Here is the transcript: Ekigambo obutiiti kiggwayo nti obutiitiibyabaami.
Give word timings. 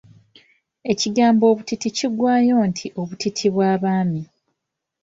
Ekigambo 0.91 1.43
obutiiti 1.51 1.89
kiggwayo 1.97 2.55
nti 2.69 2.85
obutiitiibyabaami. 2.99 4.21